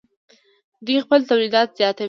[0.85, 1.99] دوی خپل تولیدات زیاتوي.